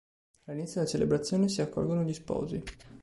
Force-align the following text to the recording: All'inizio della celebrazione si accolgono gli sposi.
All'inizio 0.45 0.79
della 0.79 0.91
celebrazione 0.91 1.47
si 1.47 1.61
accolgono 1.61 2.01
gli 2.01 2.13
sposi. 2.13 2.63